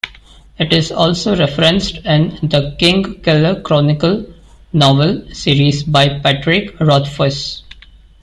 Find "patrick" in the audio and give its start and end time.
6.21-6.75